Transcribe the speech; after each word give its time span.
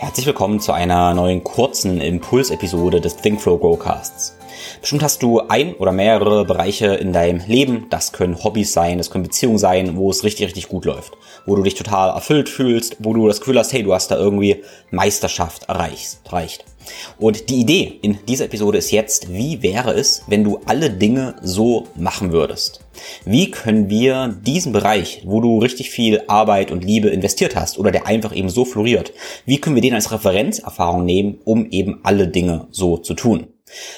Herzlich 0.00 0.26
willkommen 0.26 0.60
zu 0.60 0.70
einer 0.70 1.12
neuen 1.12 1.42
kurzen 1.42 2.00
Impulsepisode 2.00 3.00
des 3.00 3.16
Think 3.16 3.40
Flow 3.40 3.58
Growcasts. 3.58 4.38
Bestimmt 4.80 5.02
hast 5.02 5.24
du 5.24 5.40
ein 5.40 5.74
oder 5.74 5.90
mehrere 5.90 6.44
Bereiche 6.44 6.94
in 6.94 7.12
deinem 7.12 7.44
Leben, 7.48 7.88
das 7.90 8.12
können 8.12 8.40
Hobbys 8.44 8.72
sein, 8.72 8.98
das 8.98 9.10
können 9.10 9.24
Beziehungen 9.24 9.58
sein, 9.58 9.96
wo 9.96 10.08
es 10.08 10.22
richtig, 10.22 10.46
richtig 10.46 10.68
gut 10.68 10.84
läuft, 10.84 11.14
wo 11.46 11.56
du 11.56 11.64
dich 11.64 11.74
total 11.74 12.10
erfüllt 12.10 12.48
fühlst, 12.48 12.98
wo 13.00 13.12
du 13.12 13.26
das 13.26 13.40
Gefühl 13.40 13.58
hast, 13.58 13.72
hey, 13.72 13.82
du 13.82 13.92
hast 13.92 14.12
da 14.12 14.16
irgendwie 14.16 14.62
Meisterschaft 14.92 15.64
erreicht. 15.64 16.64
Und 17.18 17.48
die 17.50 17.60
Idee 17.60 17.98
in 18.02 18.18
dieser 18.26 18.46
Episode 18.46 18.78
ist 18.78 18.90
jetzt, 18.90 19.32
wie 19.32 19.62
wäre 19.62 19.92
es, 19.92 20.22
wenn 20.26 20.44
du 20.44 20.60
alle 20.66 20.90
Dinge 20.90 21.36
so 21.42 21.86
machen 21.96 22.32
würdest? 22.32 22.80
Wie 23.24 23.50
können 23.50 23.88
wir 23.90 24.36
diesen 24.44 24.72
Bereich, 24.72 25.22
wo 25.24 25.40
du 25.40 25.58
richtig 25.58 25.90
viel 25.90 26.22
Arbeit 26.26 26.70
und 26.70 26.84
Liebe 26.84 27.08
investiert 27.08 27.56
hast 27.56 27.78
oder 27.78 27.90
der 27.90 28.06
einfach 28.06 28.34
eben 28.34 28.48
so 28.48 28.64
floriert, 28.64 29.12
wie 29.46 29.60
können 29.60 29.76
wir 29.76 29.82
den 29.82 29.94
als 29.94 30.12
Referenzerfahrung 30.12 31.04
nehmen, 31.04 31.38
um 31.44 31.70
eben 31.70 32.00
alle 32.02 32.28
Dinge 32.28 32.66
so 32.70 32.96
zu 32.96 33.14
tun? 33.14 33.48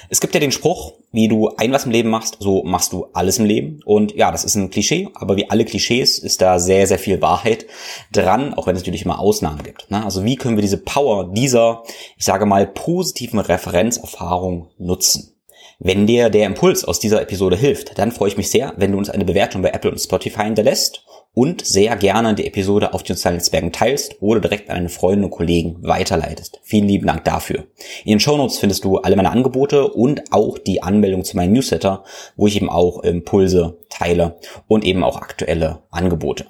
Es 0.08 0.20
gibt 0.20 0.34
ja 0.34 0.40
den 0.40 0.52
Spruch, 0.52 0.92
wie 1.12 1.28
du 1.28 1.50
ein 1.56 1.72
was 1.72 1.84
im 1.84 1.90
Leben 1.90 2.10
machst, 2.10 2.36
so 2.40 2.62
machst 2.62 2.92
du 2.92 3.06
alles 3.12 3.38
im 3.38 3.44
Leben. 3.44 3.80
Und 3.84 4.14
ja, 4.14 4.30
das 4.30 4.44
ist 4.44 4.54
ein 4.54 4.70
Klischee, 4.70 5.08
aber 5.14 5.36
wie 5.36 5.50
alle 5.50 5.64
Klischees 5.64 6.18
ist 6.18 6.40
da 6.40 6.58
sehr, 6.58 6.86
sehr 6.86 6.98
viel 6.98 7.20
Wahrheit 7.20 7.66
dran, 8.12 8.54
auch 8.54 8.66
wenn 8.66 8.76
es 8.76 8.82
natürlich 8.82 9.04
immer 9.04 9.18
Ausnahmen 9.18 9.62
gibt. 9.62 9.90
Ne? 9.90 10.04
Also 10.04 10.24
wie 10.24 10.36
können 10.36 10.56
wir 10.56 10.62
diese 10.62 10.78
Power 10.78 11.32
dieser, 11.32 11.82
ich 12.16 12.24
sage 12.24 12.46
mal, 12.46 12.66
positiven 12.66 13.38
Referenzerfahrung 13.38 14.68
nutzen? 14.78 15.36
Wenn 15.78 16.06
dir 16.06 16.28
der 16.28 16.46
Impuls 16.46 16.84
aus 16.84 17.00
dieser 17.00 17.22
Episode 17.22 17.56
hilft, 17.56 17.98
dann 17.98 18.12
freue 18.12 18.28
ich 18.28 18.36
mich 18.36 18.50
sehr, 18.50 18.74
wenn 18.76 18.92
du 18.92 18.98
uns 18.98 19.08
eine 19.08 19.24
Bewertung 19.24 19.62
bei 19.62 19.70
Apple 19.70 19.90
und 19.90 19.98
Spotify 19.98 20.44
hinterlässt 20.44 21.04
und 21.32 21.64
sehr 21.64 21.96
gerne 21.96 22.34
die 22.34 22.46
Episode 22.46 22.92
auf 22.92 23.02
den 23.02 23.16
sozialen 23.16 23.36
Netzwerken 23.36 23.72
teilst 23.72 24.16
oder 24.20 24.40
direkt 24.40 24.68
an 24.68 24.76
deine 24.76 24.88
Freunde 24.88 25.26
und 25.26 25.30
Kollegen 25.30 25.76
weiterleitest. 25.80 26.60
Vielen 26.62 26.88
lieben 26.88 27.06
Dank 27.06 27.24
dafür. 27.24 27.66
In 28.04 28.10
den 28.10 28.20
Shownotes 28.20 28.58
findest 28.58 28.84
du 28.84 28.98
alle 28.98 29.16
meine 29.16 29.30
Angebote 29.30 29.88
und 29.88 30.32
auch 30.32 30.58
die 30.58 30.82
Anmeldung 30.82 31.24
zu 31.24 31.36
meinem 31.36 31.52
Newsletter, 31.52 32.04
wo 32.36 32.46
ich 32.46 32.56
eben 32.56 32.68
auch 32.68 33.02
Impulse 33.02 33.78
teile 33.88 34.38
und 34.66 34.84
eben 34.84 35.04
auch 35.04 35.16
aktuelle 35.16 35.82
Angebote. 35.90 36.46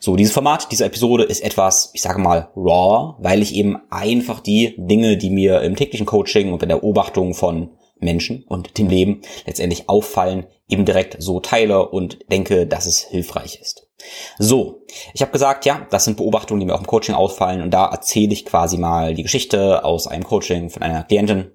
So, 0.00 0.16
dieses 0.16 0.34
Format 0.34 0.72
dieser 0.72 0.86
Episode 0.86 1.24
ist 1.24 1.42
etwas, 1.42 1.90
ich 1.92 2.02
sage 2.02 2.20
mal, 2.20 2.48
raw, 2.56 3.14
weil 3.18 3.42
ich 3.42 3.54
eben 3.54 3.76
einfach 3.90 4.40
die 4.40 4.74
Dinge, 4.76 5.16
die 5.16 5.30
mir 5.30 5.60
im 5.62 5.76
täglichen 5.76 6.06
Coaching 6.06 6.52
und 6.52 6.62
in 6.62 6.68
der 6.68 6.76
Beobachtung 6.76 7.34
von 7.34 7.70
Menschen 8.00 8.44
und 8.44 8.78
dem 8.78 8.88
Leben 8.88 9.22
letztendlich 9.46 9.88
auffallen, 9.88 10.46
eben 10.68 10.84
direkt 10.84 11.16
so 11.22 11.40
teile 11.40 11.88
und 11.88 12.18
denke, 12.30 12.66
dass 12.66 12.86
es 12.86 13.00
hilfreich 13.00 13.60
ist. 13.60 13.88
So, 14.38 14.84
ich 15.12 15.22
habe 15.22 15.32
gesagt, 15.32 15.64
ja, 15.66 15.86
das 15.90 16.04
sind 16.04 16.16
Beobachtungen, 16.16 16.60
die 16.60 16.66
mir 16.66 16.74
auch 16.74 16.80
im 16.80 16.86
Coaching 16.86 17.14
auffallen 17.14 17.62
und 17.62 17.72
da 17.72 17.86
erzähle 17.86 18.32
ich 18.32 18.44
quasi 18.44 18.78
mal 18.78 19.14
die 19.14 19.24
Geschichte 19.24 19.84
aus 19.84 20.06
einem 20.06 20.24
Coaching 20.24 20.70
von 20.70 20.82
einer 20.82 21.04
Klientin, 21.04 21.50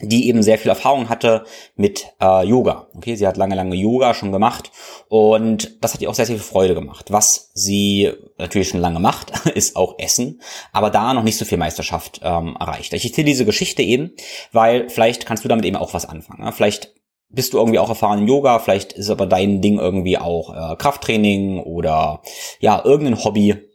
die 0.00 0.28
eben 0.28 0.42
sehr 0.42 0.58
viel 0.58 0.70
Erfahrung 0.70 1.08
hatte 1.08 1.44
mit 1.76 2.06
äh, 2.20 2.46
Yoga. 2.46 2.88
Okay, 2.94 3.16
sie 3.16 3.26
hat 3.26 3.36
lange, 3.36 3.54
lange 3.54 3.76
Yoga 3.76 4.14
schon 4.14 4.32
gemacht 4.32 4.70
und 5.08 5.82
das 5.82 5.94
hat 5.94 6.00
ihr 6.00 6.10
auch 6.10 6.14
sehr, 6.14 6.26
sehr 6.26 6.36
viel 6.36 6.44
Freude 6.44 6.74
gemacht. 6.74 7.10
Was 7.10 7.50
sie 7.54 8.10
natürlich 8.38 8.68
schon 8.68 8.80
lange 8.80 9.00
macht, 9.00 9.46
ist 9.54 9.76
auch 9.76 9.98
Essen, 9.98 10.40
aber 10.72 10.90
da 10.90 11.14
noch 11.14 11.22
nicht 11.22 11.38
so 11.38 11.44
viel 11.44 11.58
Meisterschaft 11.58 12.20
ähm, 12.22 12.56
erreicht. 12.58 12.92
Ich 12.92 13.04
erzähle 13.04 13.26
diese 13.26 13.44
Geschichte 13.44 13.82
eben, 13.82 14.12
weil 14.52 14.88
vielleicht 14.88 15.26
kannst 15.26 15.44
du 15.44 15.48
damit 15.48 15.64
eben 15.64 15.76
auch 15.76 15.94
was 15.94 16.06
anfangen. 16.06 16.44
Ne? 16.44 16.52
Vielleicht 16.52 16.94
bist 17.30 17.52
du 17.52 17.58
irgendwie 17.58 17.78
auch 17.78 17.88
erfahren 17.88 18.20
in 18.20 18.28
Yoga, 18.28 18.58
vielleicht 18.58 18.92
ist 18.92 19.10
aber 19.10 19.26
dein 19.26 19.60
Ding 19.60 19.78
irgendwie 19.78 20.18
auch 20.18 20.50
äh, 20.50 20.76
Krafttraining 20.76 21.60
oder 21.60 22.22
ja, 22.58 22.82
irgendein 22.84 23.22
Hobby, 23.22 23.69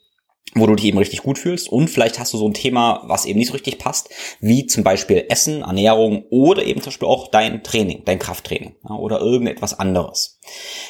wo 0.55 0.65
du 0.65 0.75
dich 0.75 0.85
eben 0.85 0.97
richtig 0.97 1.21
gut 1.21 1.37
fühlst 1.37 1.69
und 1.69 1.89
vielleicht 1.89 2.17
hast 2.17 2.33
du 2.33 2.37
so 2.37 2.47
ein 2.47 2.53
Thema, 2.53 3.03
was 3.05 3.25
eben 3.25 3.37
nicht 3.37 3.49
so 3.49 3.53
richtig 3.53 3.77
passt, 3.77 4.09
wie 4.39 4.65
zum 4.65 4.83
Beispiel 4.83 5.25
Essen, 5.29 5.61
Ernährung 5.61 6.23
oder 6.29 6.63
eben 6.63 6.81
zum 6.81 6.91
Beispiel 6.91 7.07
auch 7.09 7.27
dein 7.27 7.61
Training, 7.61 8.03
dein 8.05 8.19
Krafttraining 8.19 8.75
ja, 8.87 8.95
oder 8.95 9.19
irgendetwas 9.19 9.77
anderes. 9.77 10.39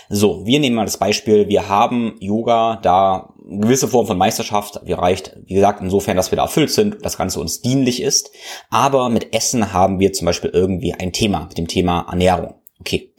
So, 0.08 0.46
wir 0.46 0.60
nehmen 0.60 0.76
mal 0.76 0.86
das 0.86 0.98
Beispiel, 0.98 1.50
wir 1.50 1.68
haben 1.68 2.16
Yoga 2.20 2.80
da 2.82 3.34
gewisse 3.48 3.88
Form 3.88 4.06
von 4.06 4.18
Meisterschaft, 4.18 4.82
wie 4.84 4.94
reicht, 4.94 5.36
wie 5.46 5.56
gesagt, 5.56 5.82
insofern, 5.82 6.16
dass 6.16 6.32
wir 6.32 6.36
da 6.36 6.44
erfüllt 6.44 6.72
sind, 6.72 6.98
das 7.04 7.18
Ganze 7.18 7.40
uns 7.40 7.62
dienlich 7.62 8.02
ist, 8.02 8.32
aber 8.70 9.10
mit 9.10 9.34
Essen 9.34 9.74
haben 9.74 10.00
wir 10.00 10.14
zum 10.14 10.26
Beispiel 10.26 10.52
irgendwie 10.52 10.94
ein 10.94 11.12
Thema, 11.12 11.46
mit 11.46 11.58
dem 11.58 11.68
Thema 11.68 12.06
Ernährung. 12.10 12.56
Okay. 12.80 13.14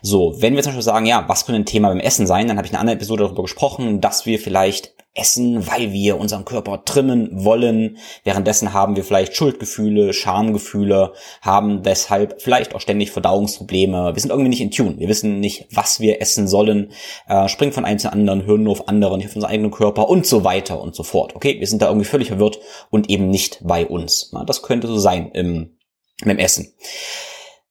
So, 0.00 0.34
wenn 0.40 0.56
wir 0.56 0.62
zum 0.62 0.70
Beispiel 0.70 0.82
sagen, 0.82 1.06
ja, 1.06 1.24
was 1.28 1.44
könnte 1.44 1.60
ein 1.60 1.66
Thema 1.66 1.88
beim 1.88 2.00
Essen 2.00 2.26
sein, 2.26 2.48
dann 2.48 2.56
habe 2.56 2.66
ich 2.66 2.72
in 2.72 2.76
einer 2.76 2.80
anderen 2.80 2.98
Episode 2.98 3.24
darüber 3.24 3.42
gesprochen, 3.42 4.00
dass 4.00 4.26
wir 4.26 4.38
vielleicht 4.38 4.94
essen, 5.14 5.66
weil 5.66 5.92
wir 5.92 6.18
unseren 6.18 6.46
Körper 6.46 6.84
trimmen 6.84 7.44
wollen. 7.44 7.98
Währenddessen 8.24 8.72
haben 8.72 8.96
wir 8.96 9.04
vielleicht 9.04 9.36
Schuldgefühle, 9.36 10.14
Schamgefühle, 10.14 11.12
haben 11.42 11.82
deshalb 11.82 12.40
vielleicht 12.40 12.74
auch 12.74 12.80
ständig 12.80 13.10
Verdauungsprobleme. 13.10 14.14
Wir 14.14 14.20
sind 14.20 14.30
irgendwie 14.30 14.48
nicht 14.48 14.62
in 14.62 14.70
Tune. 14.70 14.98
Wir 14.98 15.08
wissen 15.08 15.40
nicht, 15.40 15.66
was 15.70 16.00
wir 16.00 16.22
essen 16.22 16.48
sollen, 16.48 16.92
äh, 17.28 17.48
springen 17.48 17.72
von 17.72 17.84
einem 17.84 17.98
zu 17.98 18.10
anderen, 18.10 18.46
hören 18.46 18.62
nur 18.62 18.72
auf 18.72 18.88
andere, 18.88 19.18
nicht 19.18 19.28
auf 19.28 19.36
unseren 19.36 19.50
eigenen 19.50 19.70
Körper 19.70 20.08
und 20.08 20.26
so 20.26 20.44
weiter 20.44 20.80
und 20.80 20.94
so 20.94 21.02
fort. 21.02 21.36
Okay, 21.36 21.60
wir 21.60 21.66
sind 21.66 21.82
da 21.82 21.88
irgendwie 21.88 22.08
völlig 22.08 22.28
verwirrt 22.28 22.58
und 22.88 23.10
eben 23.10 23.28
nicht 23.28 23.60
bei 23.62 23.86
uns. 23.86 24.32
das 24.46 24.62
könnte 24.62 24.86
so 24.86 24.98
sein 24.98 25.30
im, 25.32 25.76
im 26.24 26.38
Essen. 26.38 26.72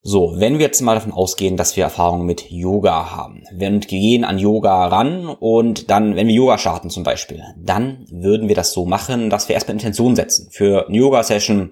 So, 0.04 0.34
wenn 0.38 0.58
wir 0.58 0.66
jetzt 0.66 0.82
mal 0.82 0.96
davon 0.96 1.12
ausgehen, 1.12 1.58
dass 1.58 1.78
wir 1.78 1.84
Erfahrungen 1.84 2.26
mit 2.26 2.50
Yoga 2.50 3.12
haben, 3.12 3.44
wir 3.52 3.70
gehen 3.80 4.24
an 4.24 4.40
Yoga 4.40 4.88
ran 4.88 5.28
und 5.28 5.92
dann, 5.92 6.16
wenn 6.16 6.26
wir 6.26 6.34
Yoga 6.34 6.58
starten 6.58 6.90
zum 6.90 7.04
Beispiel, 7.04 7.44
dann 7.56 8.08
würden 8.10 8.48
wir 8.48 8.56
das 8.56 8.74
so 8.74 8.86
machen, 8.86 9.30
dass 9.30 9.48
wir 9.48 9.54
erstmal 9.54 9.76
Intention 9.76 10.16
setzen. 10.16 10.48
Für 10.50 10.88
eine 10.88 10.98
Yoga-Session 10.98 11.72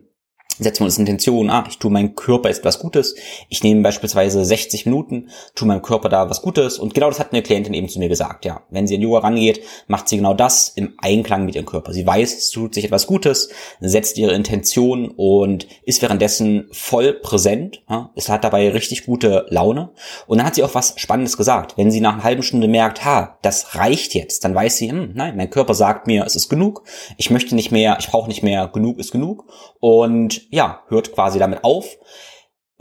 setzen 0.59 0.81
wir 0.81 0.85
uns 0.85 0.97
Intention, 0.97 1.49
ah, 1.49 1.65
ich 1.67 1.79
tue 1.79 1.91
meinem 1.91 2.15
Körper 2.15 2.49
jetzt 2.49 2.65
was 2.65 2.79
Gutes. 2.79 3.15
Ich 3.49 3.63
nehme 3.63 3.81
beispielsweise 3.81 4.43
60 4.43 4.85
Minuten, 4.85 5.29
tue 5.55 5.67
meinem 5.67 5.81
Körper 5.81 6.09
da 6.09 6.29
was 6.29 6.41
Gutes. 6.41 6.77
Und 6.77 6.93
genau 6.93 7.09
das 7.09 7.19
hat 7.19 7.31
eine 7.31 7.41
Klientin 7.41 7.73
eben 7.73 7.89
zu 7.89 7.99
mir 7.99 8.09
gesagt, 8.09 8.45
ja. 8.45 8.61
Wenn 8.69 8.87
sie 8.87 8.95
in 8.95 9.01
Yoga 9.01 9.19
rangeht, 9.19 9.61
macht 9.87 10.09
sie 10.09 10.17
genau 10.17 10.33
das 10.33 10.69
im 10.69 10.93
Einklang 10.97 11.45
mit 11.45 11.55
ihrem 11.55 11.65
Körper. 11.65 11.93
Sie 11.93 12.05
weiß, 12.05 12.37
es 12.37 12.49
tut 12.51 12.73
sich 12.73 12.85
etwas 12.85 13.07
Gutes, 13.07 13.49
setzt 13.79 14.17
ihre 14.17 14.33
Intention 14.33 15.09
und 15.09 15.67
ist 15.83 16.01
währenddessen 16.01 16.67
voll 16.71 17.13
präsent. 17.13 17.81
Ja. 17.89 18.11
Es 18.15 18.29
hat 18.29 18.43
dabei 18.43 18.69
richtig 18.69 19.05
gute 19.05 19.45
Laune. 19.49 19.89
Und 20.27 20.37
dann 20.37 20.47
hat 20.47 20.55
sie 20.55 20.63
auch 20.63 20.75
was 20.75 20.93
Spannendes 20.97 21.37
gesagt. 21.37 21.77
Wenn 21.77 21.91
sie 21.91 22.01
nach 22.01 22.13
einer 22.13 22.23
halben 22.23 22.43
Stunde 22.43 22.67
merkt, 22.67 23.05
ha, 23.05 23.37
das 23.41 23.75
reicht 23.75 24.13
jetzt, 24.13 24.43
dann 24.43 24.55
weiß 24.55 24.77
sie, 24.77 24.91
hm, 24.91 25.11
nein, 25.13 25.37
mein 25.37 25.49
Körper 25.49 25.73
sagt 25.73 26.07
mir, 26.07 26.25
es 26.25 26.35
ist 26.35 26.49
genug. 26.49 26.83
Ich 27.17 27.29
möchte 27.29 27.55
nicht 27.55 27.71
mehr, 27.71 27.97
ich 27.99 28.07
brauche 28.07 28.27
nicht 28.27 28.43
mehr, 28.43 28.67
genug 28.67 28.99
ist 28.99 29.11
genug. 29.11 29.45
Und 29.79 30.48
ja, 30.49 30.83
hört 30.87 31.13
quasi 31.13 31.39
damit 31.39 31.63
auf, 31.63 31.97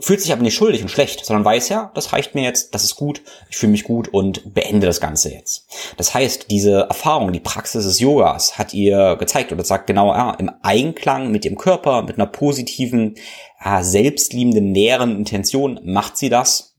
fühlt 0.01 0.21
sich 0.21 0.33
aber 0.33 0.43
nicht 0.43 0.55
schuldig 0.55 0.83
und 0.83 0.91
schlecht, 0.91 1.25
sondern 1.25 1.45
weiß 1.45 1.71
ja, 1.71 1.91
das 1.95 2.13
reicht 2.13 2.35
mir 2.35 2.45
jetzt, 2.45 2.75
das 2.75 2.85
ist 2.85 2.95
gut, 2.95 3.23
ich 3.51 3.57
fühle 3.57 3.73
mich 3.73 3.83
gut 3.83 4.09
und 4.09 4.55
beende 4.55 4.87
das 4.87 5.01
Ganze 5.01 5.33
jetzt. 5.33 5.67
Das 5.97 6.15
heißt, 6.15 6.51
diese 6.51 6.83
Erfahrung, 6.83 7.33
die 7.33 7.41
Praxis 7.41 7.85
des 7.85 7.99
Yogas 7.99 8.59
hat 8.59 8.75
ihr 8.75 9.17
gezeigt 9.17 9.51
oder 9.51 9.65
sagt 9.65 9.89
genau, 9.89 10.15
ja, 10.15 10.33
im 10.35 10.51
Einklang 10.63 11.33
mit 11.33 11.45
dem 11.45 11.59
Körper, 11.59 12.03
mit 12.03 12.17
einer 12.17 12.29
positiven, 12.29 13.17
ja, 13.65 13.83
selbstliebenden, 13.83 14.71
näheren 14.71 15.17
Intention 15.17 15.81
macht 15.83 16.17
sie 16.17 16.29
das 16.29 16.78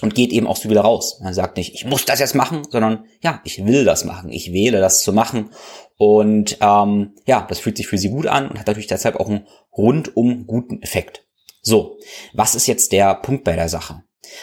und 0.00 0.14
geht 0.14 0.32
eben 0.32 0.46
auch 0.46 0.56
so 0.56 0.68
wieder 0.70 0.82
raus. 0.82 1.20
Man 1.22 1.34
sagt 1.34 1.56
nicht, 1.56 1.74
ich 1.74 1.84
muss 1.84 2.04
das 2.04 2.20
jetzt 2.20 2.34
machen, 2.34 2.62
sondern 2.70 3.04
ja, 3.20 3.40
ich 3.44 3.64
will 3.64 3.84
das 3.84 4.04
machen, 4.04 4.30
ich 4.30 4.52
wähle 4.52 4.80
das 4.80 5.02
zu 5.02 5.12
machen 5.12 5.50
und 5.96 6.58
ähm, 6.60 7.14
ja, 7.26 7.46
das 7.48 7.58
fühlt 7.58 7.76
sich 7.76 7.88
für 7.88 7.98
sie 7.98 8.10
gut 8.10 8.26
an 8.26 8.48
und 8.48 8.58
hat 8.58 8.66
natürlich 8.66 8.86
deshalb 8.86 9.16
auch 9.16 9.28
einen 9.28 9.46
rundum 9.76 10.46
guten 10.46 10.82
Effekt. 10.82 11.24
So, 11.62 11.98
was 12.32 12.54
ist 12.54 12.66
jetzt 12.66 12.92
der 12.92 13.14
Punkt 13.14 13.44
bei 13.44 13.56
der 13.56 13.68
Sache? 13.68 14.02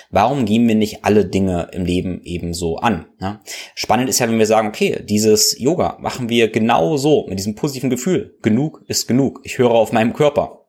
Warum 0.10 0.46
gehen 0.46 0.68
wir 0.68 0.76
nicht 0.76 1.06
alle 1.06 1.26
Dinge 1.26 1.70
im 1.72 1.86
Leben 1.86 2.22
ebenso 2.24 2.78
an? 2.78 3.08
Ja? 3.20 3.42
Spannend 3.76 4.10
ist 4.10 4.20
ja, 4.20 4.28
wenn 4.28 4.40
wir 4.40 4.46
sagen, 4.46 4.68
okay, 4.68 5.04
dieses 5.04 5.60
Yoga 5.60 5.98
machen 6.00 6.30
wir 6.30 6.50
genau 6.50 6.98
so, 6.98 7.26
mit 7.28 7.40
diesem 7.40 7.56
positiven 7.56 7.90
Gefühl. 7.90 8.38
Genug 8.42 8.84
ist 8.88 9.08
genug. 9.08 9.42
Ich 9.44 9.58
höre 9.58 9.72
auf 9.72 9.92
meinem 9.92 10.14
Körper. 10.14 10.65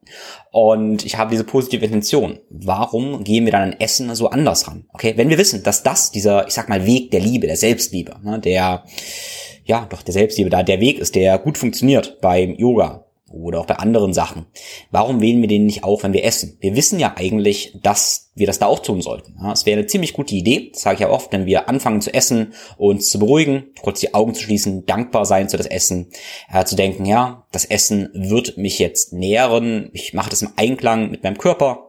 Und 0.50 1.04
ich 1.04 1.16
habe 1.18 1.30
diese 1.30 1.44
positive 1.44 1.84
Intention. 1.84 2.38
Warum 2.50 3.24
gehen 3.24 3.44
wir 3.44 3.52
dann 3.52 3.72
an 3.72 3.76
Essen 3.80 4.14
so 4.14 4.30
anders 4.30 4.66
ran? 4.68 4.86
Okay, 4.92 5.14
wenn 5.16 5.28
wir 5.28 5.38
wissen, 5.38 5.62
dass 5.62 5.82
das 5.82 6.10
dieser, 6.10 6.46
ich 6.46 6.54
sag 6.54 6.68
mal, 6.68 6.86
Weg 6.86 7.10
der 7.10 7.20
Liebe, 7.20 7.46
der 7.46 7.56
Selbstliebe, 7.56 8.16
ne, 8.22 8.38
der, 8.38 8.84
ja, 9.64 9.86
doch 9.88 10.02
der 10.02 10.14
Selbstliebe 10.14 10.50
da 10.50 10.62
der 10.62 10.80
Weg 10.80 10.98
ist, 10.98 11.14
der 11.14 11.38
gut 11.38 11.58
funktioniert 11.58 12.20
beim 12.20 12.54
Yoga, 12.54 13.05
oder 13.30 13.60
auch 13.60 13.66
bei 13.66 13.76
anderen 13.76 14.12
Sachen. 14.14 14.46
Warum 14.90 15.20
wählen 15.20 15.40
wir 15.40 15.48
den 15.48 15.66
nicht 15.66 15.84
auf, 15.84 16.04
wenn 16.04 16.12
wir 16.12 16.24
essen? 16.24 16.56
Wir 16.60 16.76
wissen 16.76 17.00
ja 17.00 17.14
eigentlich, 17.16 17.76
dass 17.82 18.30
wir 18.34 18.46
das 18.46 18.58
da 18.58 18.66
auch 18.66 18.78
tun 18.78 19.02
sollten. 19.02 19.36
Es 19.52 19.66
wäre 19.66 19.78
eine 19.78 19.86
ziemlich 19.86 20.12
gute 20.12 20.34
Idee, 20.34 20.70
das 20.72 20.82
sage 20.82 20.94
ich 20.94 21.00
ja 21.00 21.10
oft, 21.10 21.32
wenn 21.32 21.46
wir 21.46 21.68
anfangen 21.68 22.00
zu 22.00 22.14
essen, 22.14 22.52
uns 22.76 23.08
zu 23.08 23.18
beruhigen, 23.18 23.64
kurz 23.82 24.00
die 24.00 24.14
Augen 24.14 24.34
zu 24.34 24.42
schließen, 24.42 24.86
dankbar 24.86 25.24
sein 25.24 25.48
für 25.48 25.56
das 25.56 25.66
Essen, 25.66 26.10
äh, 26.52 26.64
zu 26.64 26.76
denken, 26.76 27.04
ja, 27.04 27.46
das 27.50 27.64
Essen 27.64 28.10
wird 28.14 28.58
mich 28.58 28.78
jetzt 28.78 29.12
nähren, 29.12 29.90
ich 29.92 30.14
mache 30.14 30.30
das 30.30 30.42
im 30.42 30.52
Einklang 30.56 31.10
mit 31.10 31.24
meinem 31.24 31.38
Körper, 31.38 31.86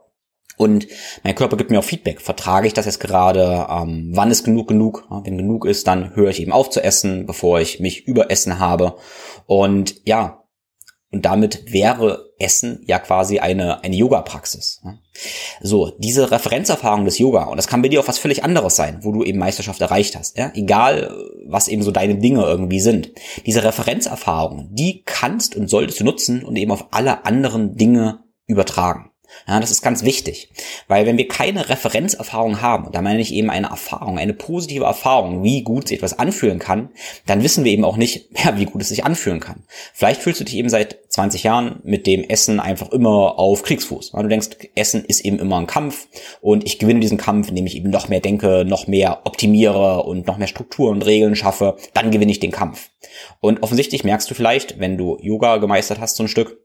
und 0.57 0.87
mein 1.23 1.35
Körper 1.35 1.55
gibt 1.55 1.69
mir 1.69 1.77
auch 1.77 1.83
Feedback. 1.83 2.19
Vertrage 2.19 2.65
ich 2.65 2.73
das 2.73 2.87
jetzt 2.87 2.99
gerade? 2.99 3.67
Ähm, 3.69 4.09
wann 4.13 4.31
ist 4.31 4.43
genug 4.43 4.67
genug? 4.67 5.07
Wenn 5.23 5.37
genug 5.37 5.65
ist, 5.65 5.87
dann 5.87 6.15
höre 6.15 6.31
ich 6.31 6.41
eben 6.41 6.51
auf 6.51 6.71
zu 6.71 6.83
essen, 6.83 7.27
bevor 7.27 7.61
ich 7.61 7.79
mich 7.79 8.07
überessen 8.07 8.57
habe. 8.57 8.95
Und 9.45 10.01
ja, 10.05 10.46
Und 11.11 11.25
damit 11.25 11.71
wäre 11.71 12.33
Essen 12.37 12.83
ja 12.85 12.99
quasi 12.99 13.39
eine, 13.39 13.83
eine 13.83 13.95
Yoga-Praxis. 13.95 14.81
So, 15.61 15.91
diese 15.97 16.31
Referenzerfahrung 16.31 17.05
des 17.05 17.17
Yoga, 17.17 17.45
und 17.45 17.57
das 17.57 17.67
kann 17.67 17.81
bei 17.81 17.87
dir 17.87 18.01
auch 18.01 18.07
was 18.07 18.17
völlig 18.17 18.43
anderes 18.43 18.75
sein, 18.75 18.99
wo 19.03 19.11
du 19.13 19.23
eben 19.23 19.39
Meisterschaft 19.39 19.79
erreicht 19.79 20.17
hast, 20.17 20.37
ja? 20.37 20.51
egal 20.53 21.15
was 21.47 21.69
eben 21.69 21.81
so 21.81 21.91
deine 21.91 22.15
Dinge 22.15 22.43
irgendwie 22.43 22.81
sind. 22.81 23.11
Diese 23.45 23.63
Referenzerfahrung, 23.63 24.69
die 24.71 25.03
kannst 25.05 25.55
und 25.55 25.69
solltest 25.69 25.99
du 25.99 26.03
nutzen 26.03 26.43
und 26.43 26.57
eben 26.57 26.71
auf 26.71 26.87
alle 26.91 27.25
anderen 27.25 27.77
Dinge 27.77 28.19
übertragen. 28.45 29.11
Ja, 29.47 29.59
das 29.59 29.71
ist 29.71 29.81
ganz 29.81 30.03
wichtig, 30.03 30.49
weil 30.87 31.05
wenn 31.05 31.17
wir 31.17 31.27
keine 31.27 31.69
Referenzerfahrung 31.69 32.61
haben, 32.61 32.91
da 32.91 33.01
meine 33.01 33.21
ich 33.21 33.33
eben 33.33 33.49
eine 33.49 33.67
Erfahrung, 33.67 34.17
eine 34.17 34.33
positive 34.33 34.85
Erfahrung, 34.85 35.43
wie 35.43 35.63
gut 35.63 35.87
sich 35.87 35.97
etwas 35.97 36.19
anfühlen 36.19 36.59
kann, 36.59 36.89
dann 37.25 37.43
wissen 37.43 37.63
wir 37.63 37.71
eben 37.71 37.85
auch 37.85 37.97
nicht, 37.97 38.29
ja, 38.43 38.57
wie 38.57 38.65
gut 38.65 38.81
es 38.81 38.89
sich 38.89 39.05
anfühlen 39.05 39.39
kann. 39.39 39.63
Vielleicht 39.93 40.21
fühlst 40.21 40.39
du 40.39 40.43
dich 40.43 40.55
eben 40.55 40.69
seit 40.69 40.97
20 41.09 41.43
Jahren 41.43 41.79
mit 41.83 42.07
dem 42.07 42.23
Essen 42.23 42.59
einfach 42.59 42.91
immer 42.91 43.39
auf 43.39 43.63
Kriegsfuß. 43.63 44.11
Du 44.11 44.27
denkst, 44.27 44.49
Essen 44.75 45.05
ist 45.05 45.23
eben 45.25 45.39
immer 45.39 45.57
ein 45.57 45.67
Kampf 45.67 46.07
und 46.41 46.65
ich 46.65 46.79
gewinne 46.79 46.99
diesen 46.99 47.17
Kampf, 47.17 47.49
indem 47.49 47.65
ich 47.65 47.75
eben 47.75 47.89
noch 47.89 48.09
mehr 48.09 48.19
denke, 48.19 48.65
noch 48.65 48.87
mehr 48.87 49.21
optimiere 49.25 50.03
und 50.03 50.27
noch 50.27 50.37
mehr 50.37 50.47
Strukturen 50.47 50.97
und 50.97 51.05
Regeln 51.05 51.35
schaffe, 51.35 51.77
dann 51.93 52.11
gewinne 52.11 52.31
ich 52.31 52.39
den 52.39 52.51
Kampf. 52.51 52.89
Und 53.39 53.63
offensichtlich 53.63 54.03
merkst 54.03 54.29
du 54.29 54.35
vielleicht, 54.35 54.79
wenn 54.79 54.97
du 54.97 55.17
Yoga 55.21 55.57
gemeistert 55.57 55.99
hast, 55.99 56.15
so 56.15 56.23
ein 56.23 56.27
Stück, 56.27 56.57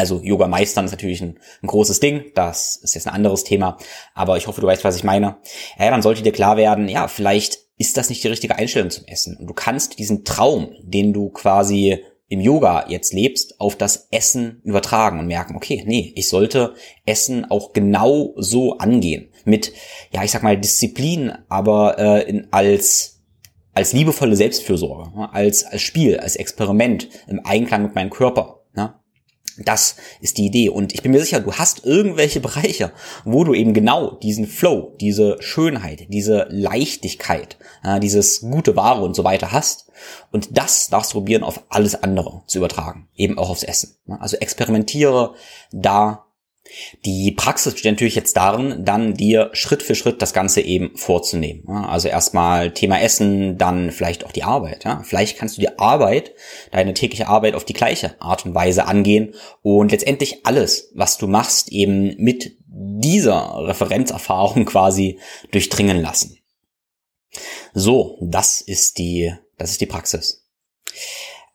also 0.00 0.20
Yoga 0.22 0.48
meistern 0.48 0.86
ist 0.86 0.92
natürlich 0.92 1.20
ein, 1.20 1.38
ein, 1.62 1.66
großes 1.66 2.00
Ding, 2.00 2.32
das 2.34 2.76
ist 2.76 2.94
jetzt 2.94 3.06
ein 3.06 3.12
anderes 3.12 3.44
Thema, 3.44 3.76
aber 4.14 4.38
ich 4.38 4.46
hoffe, 4.46 4.62
du 4.62 4.66
weißt, 4.66 4.82
was 4.82 4.96
ich 4.96 5.04
meine. 5.04 5.36
Ja, 5.78 5.90
dann 5.90 6.00
sollte 6.00 6.22
dir 6.22 6.32
klar 6.32 6.56
werden, 6.56 6.88
ja, 6.88 7.06
vielleicht 7.06 7.58
ist 7.76 7.98
das 7.98 8.08
nicht 8.08 8.24
die 8.24 8.28
richtige 8.28 8.56
Einstellung 8.56 8.88
zum 8.88 9.04
Essen. 9.06 9.36
Und 9.36 9.46
du 9.46 9.52
kannst 9.52 9.98
diesen 9.98 10.24
Traum, 10.24 10.74
den 10.82 11.12
du 11.12 11.28
quasi 11.28 12.02
im 12.28 12.40
Yoga 12.40 12.86
jetzt 12.88 13.12
lebst, 13.12 13.60
auf 13.60 13.76
das 13.76 14.08
Essen 14.10 14.62
übertragen 14.64 15.18
und 15.18 15.26
merken, 15.26 15.54
okay, 15.54 15.82
nee, 15.86 16.12
ich 16.16 16.28
sollte 16.28 16.74
Essen 17.04 17.50
auch 17.50 17.74
genau 17.74 18.32
so 18.36 18.78
angehen. 18.78 19.30
Mit, 19.44 19.72
ja, 20.12 20.24
ich 20.24 20.30
sag 20.30 20.42
mal, 20.42 20.56
Disziplin, 20.56 21.32
aber 21.48 21.98
äh, 21.98 22.22
in, 22.28 22.48
als 22.52 23.20
als 23.72 23.92
liebevolle 23.92 24.34
Selbstfürsorge, 24.34 25.30
als, 25.32 25.64
als 25.64 25.80
Spiel, 25.80 26.18
als 26.18 26.34
Experiment 26.34 27.08
im 27.28 27.40
Einklang 27.44 27.84
mit 27.84 27.94
meinem 27.94 28.10
Körper. 28.10 28.59
Das 29.58 29.96
ist 30.20 30.38
die 30.38 30.46
Idee. 30.46 30.68
Und 30.68 30.94
ich 30.94 31.02
bin 31.02 31.12
mir 31.12 31.20
sicher, 31.20 31.40
du 31.40 31.52
hast 31.54 31.84
irgendwelche 31.84 32.40
Bereiche, 32.50 32.92
wo 33.24 33.44
du 33.44 33.54
eben 33.54 33.74
genau 33.74 34.12
diesen 34.12 34.46
Flow, 34.46 34.96
diese 35.00 35.36
Schönheit, 35.40 36.06
diese 36.08 36.46
Leichtigkeit, 36.50 37.56
dieses 38.02 38.40
gute 38.40 38.76
Ware 38.76 39.02
und 39.02 39.14
so 39.14 39.24
weiter 39.24 39.52
hast. 39.52 39.90
Und 40.30 40.56
das 40.56 40.88
darfst 40.88 41.12
du 41.12 41.18
probieren, 41.18 41.42
auf 41.42 41.64
alles 41.68 42.02
andere 42.02 42.42
zu 42.46 42.58
übertragen. 42.58 43.08
Eben 43.16 43.38
auch 43.38 43.50
aufs 43.50 43.62
Essen. 43.62 43.96
Also 44.06 44.36
experimentiere 44.36 45.34
da 45.72 46.29
die 47.04 47.32
Praxis 47.32 47.72
besteht 47.72 47.92
natürlich 47.92 48.14
jetzt 48.14 48.36
darin, 48.36 48.84
dann 48.84 49.14
dir 49.14 49.50
Schritt 49.52 49.82
für 49.82 49.94
Schritt 49.94 50.22
das 50.22 50.32
Ganze 50.32 50.60
eben 50.60 50.96
vorzunehmen. 50.96 51.68
Also 51.68 52.08
erstmal 52.08 52.72
Thema 52.72 53.00
Essen, 53.00 53.58
dann 53.58 53.90
vielleicht 53.90 54.24
auch 54.24 54.32
die 54.32 54.44
Arbeit. 54.44 54.84
Vielleicht 55.02 55.38
kannst 55.38 55.56
du 55.56 55.60
die 55.60 55.78
Arbeit, 55.78 56.32
deine 56.70 56.94
tägliche 56.94 57.28
Arbeit 57.28 57.54
auf 57.54 57.64
die 57.64 57.72
gleiche 57.72 58.20
Art 58.20 58.46
und 58.46 58.54
Weise 58.54 58.86
angehen 58.86 59.34
und 59.62 59.90
letztendlich 59.90 60.46
alles, 60.46 60.90
was 60.94 61.18
du 61.18 61.26
machst, 61.26 61.70
eben 61.72 62.14
mit 62.18 62.56
dieser 62.66 63.66
Referenzerfahrung 63.66 64.64
quasi 64.66 65.18
durchdringen 65.50 66.00
lassen. 66.00 66.38
So, 67.72 68.18
das 68.20 68.60
ist 68.60 68.98
die, 68.98 69.32
das 69.56 69.70
ist 69.70 69.80
die 69.80 69.86
Praxis. 69.86 70.44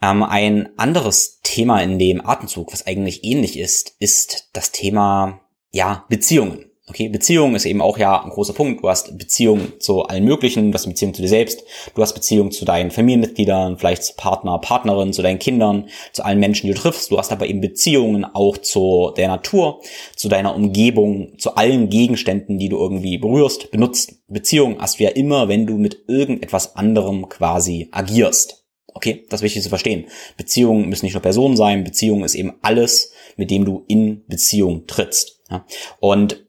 Ähm, 0.01 0.24
ein 0.24 0.69
anderes 0.77 1.39
Thema 1.42 1.81
in 1.81 2.00
dem 2.00 2.25
Atemzug, 2.25 2.74
was 2.74 2.86
eigentlich 2.86 3.24
ähnlich 3.24 3.57
ist, 3.57 3.95
ist 4.00 4.50
das 4.53 4.71
Thema, 4.71 5.42
ja, 5.71 6.06
Beziehungen. 6.09 6.65
Okay, 6.88 7.09
Beziehung 7.09 7.56
ist 7.56 7.65
eben 7.65 7.81
auch 7.81 7.97
ja 7.97 8.24
ein 8.24 8.30
großer 8.30 8.53
Punkt. 8.53 8.83
Du 8.83 8.89
hast 8.89 9.18
Beziehung 9.18 9.80
zu 9.80 10.03
allen 10.03 10.24
möglichen, 10.24 10.71
du 10.71 10.75
hast 10.75 10.86
Beziehung 10.86 11.15
zu 11.15 11.24
dir 11.24 11.27
selbst, 11.27 11.63
du 11.95 12.01
hast 12.03 12.13
Beziehung 12.13 12.51
zu 12.51 12.63
deinen 12.63 12.92
Familienmitgliedern, 12.92 13.80
vielleicht 13.80 14.03
zu 14.03 14.13
Partner, 14.15 14.59
Partnerin, 14.59 15.12
zu 15.12 15.24
deinen 15.24 15.39
Kindern, 15.39 15.89
zu 16.13 16.24
allen 16.24 16.39
Menschen, 16.39 16.68
die 16.68 16.74
du 16.74 16.80
triffst. 16.80 17.09
Du 17.09 17.18
hast 17.18 17.31
aber 17.31 17.47
eben 17.47 17.59
Beziehungen 17.59 18.24
auch 18.24 18.59
zu 18.59 19.12
der 19.18 19.30
Natur, 19.30 19.81
zu 20.15 20.30
deiner 20.30 20.56
Umgebung, 20.56 21.39
zu 21.39 21.56
allen 21.56 21.89
Gegenständen, 21.89 22.59
die 22.59 22.69
du 22.69 22.77
irgendwie 22.77 23.18
berührst, 23.18 23.71
benutzt. 23.71 24.19
Beziehung 24.27 24.80
hast 24.80 25.00
du 25.00 25.06
ja 25.06 25.09
immer, 25.09 25.47
wenn 25.47 25.65
du 25.65 25.80
mit 25.80 26.03
irgendetwas 26.07 26.75
anderem 26.75 27.30
quasi 27.30 27.89
agierst. 27.92 28.65
Okay, 28.95 29.25
das 29.30 29.42
ist 29.42 29.44
wichtig 29.44 29.62
zu 29.62 29.69
verstehen. 29.69 30.06
Beziehungen 30.38 30.88
müssen 30.88 31.06
nicht 31.06 31.13
nur 31.13 31.21
Personen 31.21 31.57
sein, 31.57 31.83
Beziehung 31.83 32.24
ist 32.24 32.33
eben 32.33 32.53
alles, 32.62 33.12
mit 33.36 33.51
dem 33.51 33.65
du 33.65 33.83
in 33.89 34.24
Beziehung 34.25 34.88
trittst. 34.88 35.42
Ja? 35.51 35.65
Und 36.00 36.45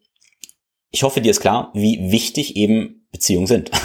ich 0.92 1.02
hoffe, 1.02 1.20
dir 1.20 1.32
ist 1.32 1.40
klar, 1.40 1.72
wie 1.74 2.12
wichtig 2.12 2.56
eben 2.56 3.06
Beziehungen 3.10 3.48
sind. 3.48 3.70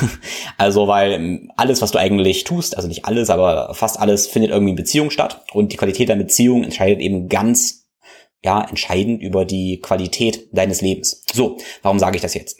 Also, 0.57 0.87
weil 0.87 1.47
alles, 1.57 1.81
was 1.81 1.89
du 1.89 1.97
eigentlich 1.97 2.43
tust, 2.43 2.77
also 2.77 2.87
nicht 2.87 3.05
alles, 3.05 3.31
aber 3.31 3.73
fast 3.73 3.99
alles 3.99 4.27
findet 4.27 4.51
irgendwie 4.51 4.71
in 4.71 4.75
Beziehung 4.75 5.09
statt. 5.09 5.43
Und 5.53 5.71
die 5.71 5.77
Qualität 5.77 6.07
der 6.07 6.15
Beziehung 6.15 6.63
entscheidet 6.63 6.99
eben 6.99 7.29
ganz, 7.29 7.87
ja, 8.43 8.63
entscheidend 8.63 9.23
über 9.23 9.43
die 9.43 9.79
Qualität 9.79 10.49
deines 10.51 10.81
Lebens. 10.81 11.23
So, 11.33 11.57
warum 11.81 11.97
sage 11.97 12.17
ich 12.17 12.21
das 12.21 12.35
jetzt? 12.35 12.57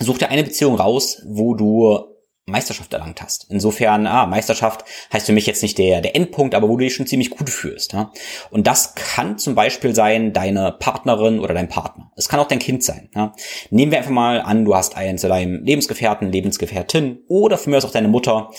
Such 0.00 0.18
dir 0.18 0.30
eine 0.30 0.42
Beziehung 0.42 0.74
raus, 0.74 1.22
wo 1.28 1.54
du 1.54 2.07
Meisterschaft 2.48 2.92
erlangt 2.92 3.22
hast. 3.22 3.46
Insofern, 3.50 4.06
ah, 4.06 4.26
Meisterschaft 4.26 4.84
heißt 5.12 5.26
für 5.26 5.32
mich 5.32 5.46
jetzt 5.46 5.62
nicht 5.62 5.78
der, 5.78 6.00
der 6.00 6.16
Endpunkt, 6.16 6.54
aber 6.54 6.68
wo 6.68 6.76
du 6.76 6.84
dich 6.84 6.94
schon 6.94 7.06
ziemlich 7.06 7.30
gut 7.30 7.50
fühlst. 7.50 7.92
Ja? 7.92 8.12
Und 8.50 8.66
das 8.66 8.94
kann 8.94 9.38
zum 9.38 9.54
Beispiel 9.54 9.94
sein 9.94 10.32
deine 10.32 10.72
Partnerin 10.72 11.40
oder 11.40 11.54
dein 11.54 11.68
Partner. 11.68 12.10
Es 12.16 12.28
kann 12.28 12.40
auch 12.40 12.48
dein 12.48 12.58
Kind 12.58 12.82
sein. 12.82 13.10
Ja? 13.14 13.32
Nehmen 13.70 13.92
wir 13.92 13.98
einfach 13.98 14.10
mal 14.10 14.40
an, 14.40 14.64
du 14.64 14.74
hast 14.74 14.96
einen 14.96 15.18
zu 15.18 15.28
deinem 15.28 15.64
Lebensgefährten, 15.64 16.32
Lebensgefährtin 16.32 17.18
oder 17.28 17.58
für 17.58 17.70
mich 17.70 17.84
auch 17.84 17.90
deine 17.90 18.08
Mutter 18.08 18.50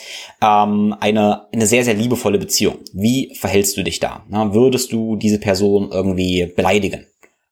ähm, 0.42 0.96
eine, 1.00 1.48
eine 1.52 1.66
sehr, 1.66 1.84
sehr 1.84 1.96
liebevolle 1.96 2.38
Beziehung. 2.38 2.80
Wie 2.94 3.36
verhältst 3.36 3.76
du 3.78 3.84
dich 3.84 4.00
da? 4.00 4.26
Ja? 4.32 4.54
Würdest 4.54 4.92
du 4.92 5.16
diese 5.16 5.40
Person 5.40 5.90
irgendwie 5.92 6.46
beleidigen, 6.46 7.06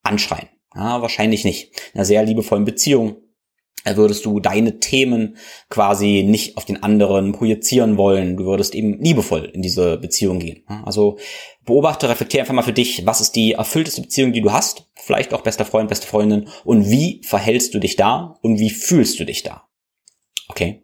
anschreien? 0.03 0.47
Ja, 0.75 1.01
wahrscheinlich 1.01 1.43
nicht. 1.43 1.71
In 1.93 1.99
einer 1.99 2.05
sehr 2.05 2.23
liebevollen 2.23 2.63
Beziehung 2.63 3.15
würdest 3.95 4.25
du 4.25 4.39
deine 4.39 4.79
Themen 4.79 5.37
quasi 5.69 6.23
nicht 6.27 6.57
auf 6.57 6.65
den 6.65 6.83
anderen 6.83 7.31
projizieren 7.31 7.97
wollen. 7.97 8.35
Du 8.35 8.45
würdest 8.45 8.75
eben 8.75 8.99
liebevoll 9.01 9.45
in 9.45 9.61
diese 9.61 9.97
Beziehung 9.97 10.39
gehen. 10.39 10.63
Also 10.83 11.17
beobachte, 11.65 12.09
reflektiere 12.09 12.41
einfach 12.41 12.53
mal 12.53 12.63
für 12.63 12.73
dich, 12.73 13.05
was 13.05 13.21
ist 13.21 13.35
die 13.35 13.53
erfüllteste 13.53 14.01
Beziehung, 14.01 14.33
die 14.33 14.41
du 14.41 14.51
hast? 14.51 14.89
Vielleicht 14.95 15.33
auch 15.33 15.41
bester 15.41 15.65
Freund, 15.65 15.89
beste 15.89 16.07
Freundin. 16.07 16.49
Und 16.65 16.89
wie 16.89 17.21
verhältst 17.23 17.73
du 17.73 17.79
dich 17.79 17.95
da? 17.95 18.37
Und 18.41 18.59
wie 18.59 18.71
fühlst 18.71 19.19
du 19.19 19.25
dich 19.25 19.43
da? 19.43 19.67
Okay. 20.49 20.83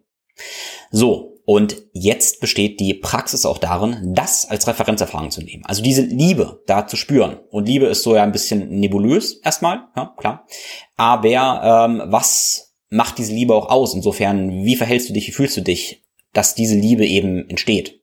So. 0.90 1.32
Und 1.46 1.76
jetzt 1.92 2.40
besteht 2.40 2.80
die 2.80 2.94
Praxis 2.94 3.44
auch 3.44 3.58
darin, 3.58 4.14
das 4.14 4.48
als 4.48 4.66
Referenzerfahrung 4.66 5.30
zu 5.30 5.42
nehmen. 5.42 5.62
Also 5.66 5.82
diese 5.82 6.00
Liebe 6.00 6.62
da 6.66 6.86
zu 6.86 6.96
spüren. 6.96 7.38
Und 7.50 7.66
Liebe 7.66 7.84
ist 7.84 8.02
so 8.02 8.16
ja 8.16 8.22
ein 8.22 8.32
bisschen 8.32 8.70
nebulös 8.70 9.40
erstmal, 9.42 9.88
ja, 9.94 10.14
klar. 10.16 10.46
Aber 10.96 11.28
ähm, 11.28 12.02
was 12.06 12.73
macht 12.94 13.18
diese 13.18 13.32
Liebe 13.32 13.54
auch 13.54 13.68
aus? 13.68 13.94
Insofern, 13.94 14.64
wie 14.64 14.76
verhältst 14.76 15.08
du 15.08 15.12
dich, 15.12 15.26
wie 15.26 15.32
fühlst 15.32 15.56
du 15.56 15.62
dich, 15.62 16.02
dass 16.32 16.54
diese 16.54 16.76
Liebe 16.76 17.04
eben 17.04 17.48
entsteht? 17.50 18.00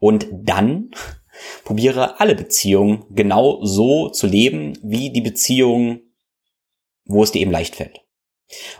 Und 0.00 0.26
dann 0.32 0.90
probiere 1.64 2.20
alle 2.20 2.34
Beziehungen 2.34 3.04
genau 3.10 3.64
so 3.64 4.08
zu 4.08 4.26
leben, 4.26 4.78
wie 4.82 5.10
die 5.10 5.20
Beziehung, 5.20 6.00
wo 7.04 7.22
es 7.22 7.32
dir 7.32 7.42
eben 7.42 7.50
leicht 7.50 7.76
fällt. 7.76 8.00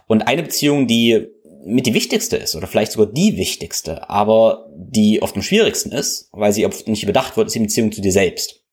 Und 0.06 0.22
eine 0.22 0.42
Beziehung, 0.42 0.86
die 0.86 1.26
mit 1.66 1.86
die 1.86 1.94
wichtigste 1.94 2.36
ist, 2.36 2.54
oder 2.56 2.66
vielleicht 2.66 2.92
sogar 2.92 3.12
die 3.12 3.36
wichtigste, 3.36 4.08
aber 4.08 4.70
die 4.74 5.22
oft 5.22 5.36
am 5.36 5.42
schwierigsten 5.42 5.92
ist, 5.92 6.28
weil 6.32 6.52
sie 6.52 6.66
oft 6.66 6.88
nicht 6.88 7.02
überdacht 7.02 7.36
wird, 7.36 7.46
ist 7.46 7.54
die 7.54 7.60
Beziehung 7.60 7.92
zu 7.92 8.02
dir 8.02 8.12
selbst. 8.12 8.63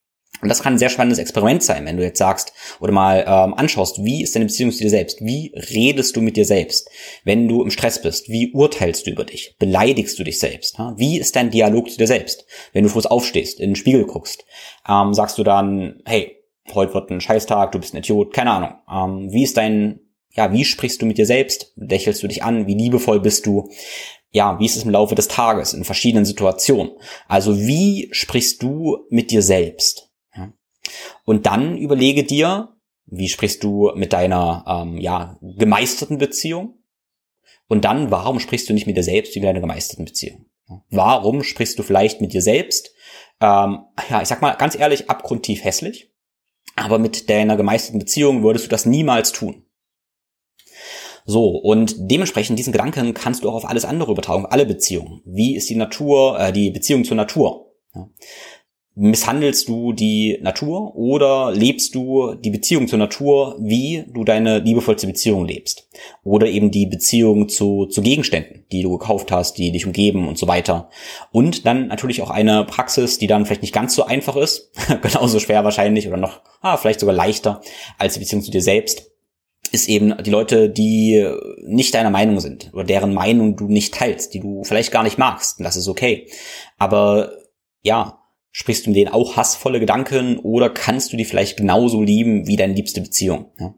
Und 0.42 0.50
das 0.50 0.64
kann 0.64 0.74
ein 0.74 0.80
sehr 0.80 0.90
spannendes 0.90 1.20
Experiment 1.20 1.62
sein, 1.64 1.86
wenn 1.86 1.98
du 1.98 2.04
jetzt 2.04 2.18
sagst 2.18 2.54
oder 2.80 2.92
mal 2.92 3.24
ähm, 3.28 3.54
anschaust, 3.54 4.04
wie 4.04 4.24
ist 4.24 4.36
deine 4.36 4.46
Beziehung 4.46 4.72
zu 4.72 4.80
dir 4.80 4.90
selbst? 4.90 5.22
Wie 5.22 5.54
redest 5.56 6.16
du 6.16 6.22
mit 6.22 6.36
dir 6.36 6.46
selbst? 6.46 6.90
Wenn 7.24 7.48
du 7.48 7.62
im 7.62 7.72
Stress 7.72 8.02
bist, 8.02 8.30
wie 8.30 8.52
urteilst 8.52 9.06
du 9.06 9.12
über 9.12 9.24
dich? 9.24 9.56
Beleidigst 9.60 10.18
du 10.18 10.24
dich 10.24 10.40
selbst? 10.40 10.78
Ja? 10.78 10.94
Wie 10.98 11.20
ist 11.20 11.36
dein 11.36 11.52
Dialog 11.52 11.90
zu 11.90 11.98
dir 11.98 12.08
selbst? 12.08 12.46
Wenn 12.74 12.84
du 12.84 12.90
früh 12.90 13.02
aufstehst, 13.02 13.60
in 13.60 13.72
den 13.72 13.76
Spiegel 13.76 14.06
guckst, 14.06 14.46
ähm, 14.88 15.14
sagst 15.14 15.38
du 15.38 15.44
dann, 15.44 16.02
hey, 16.06 16.38
heute 16.74 16.94
wird 16.94 17.12
ein 17.12 17.22
Scheißtag, 17.22 17.72
du 17.72 17.80
bist 17.80 17.94
ein 17.94 17.98
Idiot, 17.98 18.34
keine 18.34 18.52
Ahnung. 18.52 18.74
Ähm, 18.92 19.34
wie 19.34 19.44
ist 19.44 19.58
dein, 19.58 20.00
ja, 20.32 20.52
wie 20.54 20.66
sprichst 20.66 21.02
du 21.02 21.06
mit 21.06 21.18
dir 21.18 21.26
selbst? 21.26 21.74
Lächelst 21.76 22.24
du 22.24 22.28
dich 22.28 22.44
an? 22.44 22.68
Wie 22.68 22.76
liebevoll 22.76 23.20
bist 23.20 23.46
du? 23.46 23.70
ja, 24.32 24.58
wie 24.60 24.66
ist 24.66 24.78
es 24.78 24.86
im 24.86 24.92
Laufe 24.92 25.14
des 25.14 25.28
Tages 25.28 25.74
in 25.74 25.84
verschiedenen 25.84 26.26
Situationen? 26.26 26.94
Also 27.28 27.60
wie 27.60 28.08
sprichst 28.12 28.64
du 28.64 29.00
mit 29.10 29.30
dir 29.30 29.42
selbst? 29.42 30.11
Und 31.26 31.46
dann 31.46 31.78
überlege 31.78 32.24
dir, 32.24 32.76
wie 33.06 33.30
sprichst 33.30 33.64
du 33.64 33.92
mit 33.96 34.14
deiner 34.14 34.64
ähm, 34.68 34.98
ja, 34.98 35.38
gemeisterten 35.42 36.18
Beziehung? 36.18 36.80
Und 37.68 37.86
dann, 37.86 38.12
warum 38.12 38.40
sprichst 38.40 38.70
du 38.70 38.74
nicht 38.74 38.88
mit 38.88 38.98
dir 38.98 39.04
selbst 39.04 39.36
wie 39.36 39.40
mit 39.40 39.48
deiner 39.48 39.62
gemeisterten 39.62 40.06
Beziehung? 40.06 40.46
Warum 40.90 41.44
sprichst 41.44 41.78
du 41.80 41.84
vielleicht 41.84 42.22
mit 42.22 42.34
dir 42.34 42.42
selbst 42.42 42.92
ähm, 43.42 43.86
ja, 44.10 44.22
ich 44.22 44.28
sag 44.28 44.42
mal 44.42 44.54
ganz 44.54 44.78
ehrlich, 44.78 45.10
abgrundtief 45.10 45.64
hässlich. 45.64 46.12
Aber 46.76 47.00
mit 47.00 47.30
deiner 47.30 47.58
gemeisterten 47.58 48.00
Beziehung 48.00 48.44
würdest 48.44 48.66
du 48.66 48.70
das 48.70 48.86
niemals 48.86 49.32
tun. 49.34 49.66
So, 51.26 51.50
und 51.50 51.96
dementsprechend 51.98 52.58
diesen 52.58 52.72
Gedanken 52.72 53.14
kannst 53.14 53.44
du 53.44 53.50
auch 53.50 53.56
auf 53.56 53.70
alles 53.70 53.86
andere 53.86 54.12
übertragen, 54.12 54.46
auf 54.46 54.52
alle 54.52 54.66
Beziehungen. 54.66 55.22
Wie 55.26 55.56
ist 55.56 55.70
die 55.70 55.76
Natur, 55.76 56.40
äh, 56.40 56.54
die 56.54 56.72
Beziehung 56.72 57.04
zur 57.04 57.18
Natur? 57.18 57.74
Ja. 57.94 58.10
Misshandelst 58.94 59.70
du 59.70 59.94
die 59.94 60.38
Natur 60.42 60.96
oder 60.98 61.52
lebst 61.54 61.96
du 61.96 62.36
die 62.36 62.50
Beziehung 62.50 62.90
zur 62.90 63.00
Natur, 63.00 63.56
wie 63.60 64.04
du 64.14 64.26
deine 64.26 64.60
liebevollste 64.60 65.08
Beziehung 65.08 65.46
lebst? 65.46 65.88
Oder 66.24 66.48
eben 66.48 66.72
die 66.72 66.88
Beziehung 66.88 67.48
zu, 67.48 67.86
zu 67.86 68.02
Gegenständen, 68.02 68.66
die 68.72 68.84
du 68.84 68.98
gekauft 68.98 69.32
hast, 69.32 69.58
die 69.58 69.72
dich 69.72 69.86
umgeben 69.86 70.28
und 70.28 70.38
so 70.38 70.46
weiter. 70.48 70.90
Und 71.32 71.66
dann 71.66 71.88
natürlich 71.88 72.22
auch 72.22 72.30
eine 72.30 72.66
Praxis, 72.66 73.18
die 73.18 73.28
dann 73.28 73.46
vielleicht 73.46 73.62
nicht 73.62 73.74
ganz 73.74 73.96
so 73.96 74.04
einfach 74.04 74.36
ist, 74.36 74.72
genauso 75.02 75.40
schwer 75.40 75.64
wahrscheinlich 75.64 76.08
oder 76.08 76.18
noch, 76.18 76.42
ah, 76.60 76.76
vielleicht 76.76 77.00
sogar 77.00 77.16
leichter 77.16 77.62
als 77.98 78.16
die 78.16 78.20
Beziehung 78.20 78.44
zu 78.44 78.52
dir 78.52 78.62
selbst 78.62 79.08
ist 79.72 79.88
eben 79.88 80.22
die 80.22 80.30
Leute, 80.30 80.70
die 80.70 81.26
nicht 81.64 81.94
deiner 81.94 82.10
Meinung 82.10 82.42
sind 82.42 82.72
oder 82.74 82.84
deren 82.84 83.14
Meinung 83.14 83.56
du 83.56 83.68
nicht 83.68 83.94
teilst, 83.94 84.34
die 84.34 84.42
du 84.42 84.64
vielleicht 84.66 84.92
gar 84.92 85.04
nicht 85.04 85.18
magst. 85.18 85.60
Und 85.60 85.64
das 85.64 85.78
ist 85.78 85.88
okay. 85.88 86.28
Aber 86.78 87.32
ja, 87.82 88.21
sprichst 88.52 88.86
du 88.86 88.92
denen 88.92 89.12
auch 89.12 89.38
hassvolle 89.38 89.80
Gedanken 89.80 90.38
oder 90.40 90.70
kannst 90.70 91.14
du 91.14 91.18
die 91.18 91.26
vielleicht 91.26 91.58
genauso 91.58 92.02
lieben 92.02 92.48
wie 92.48 92.58
deine 92.58 92.74
liebste 92.74 93.02
Beziehung? 93.02 93.52
Ja, 93.58 93.74